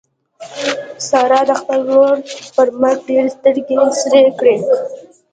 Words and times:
سارا 1.07 1.41
د 1.49 1.51
خپل 1.61 1.79
ورور 1.89 2.17
پر 2.55 2.67
مرګ 2.81 2.99
ډېرې 3.07 3.29
سترګې 3.37 3.75
سرې 4.01 4.21
کړې. 4.39 4.55